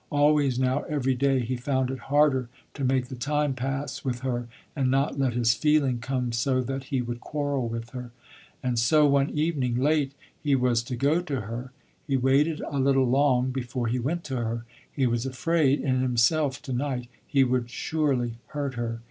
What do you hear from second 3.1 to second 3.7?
time